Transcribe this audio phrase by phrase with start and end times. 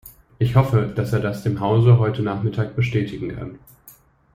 [0.39, 3.59] Ich hoffe, dass er das dem Hause heute nachmittag bestätigen kann.